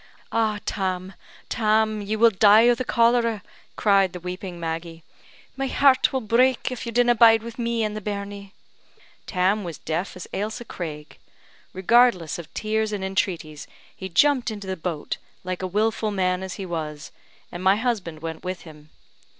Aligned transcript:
"Ah, 0.31 0.57
Tam! 0.65 1.13
Tam! 1.47 2.01
ye 2.01 2.15
will 2.15 2.31
die 2.31 2.67
o' 2.67 2.73
the 2.73 2.83
cholera," 2.83 3.43
cried 3.75 4.13
the 4.13 4.19
weeping 4.19 4.59
Maggie. 4.59 5.03
"My 5.55 5.67
heart 5.67 6.11
will 6.11 6.21
brak 6.21 6.71
if 6.71 6.87
ye 6.87 6.91
dinna 6.91 7.13
bide 7.13 7.43
wi' 7.43 7.53
me 7.59 7.83
an' 7.83 7.93
the 7.93 8.01
bairnie." 8.01 8.51
Tam 9.27 9.63
was 9.63 9.77
deaf 9.77 10.15
as 10.15 10.25
Ailsa 10.33 10.65
Craig. 10.65 11.19
Regardless 11.71 12.39
of 12.39 12.51
tears 12.55 12.91
and 12.91 13.03
entreaties, 13.03 13.67
he 13.95 14.09
jumped 14.09 14.49
into 14.49 14.65
the 14.65 14.75
boat, 14.75 15.17
like 15.43 15.61
a 15.61 15.67
wilful 15.67 16.09
man 16.09 16.41
as 16.41 16.55
he 16.55 16.65
was, 16.65 17.11
and 17.51 17.63
my 17.63 17.75
husband 17.75 18.23
went 18.23 18.43
with 18.43 18.61
him. 18.61 18.89